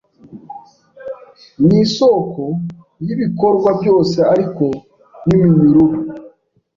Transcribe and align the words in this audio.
nisoko 1.65 2.41
yibikorwa 3.05 3.69
byose 3.79 4.17
ariko 4.33 4.65
niminyururu 5.27 5.97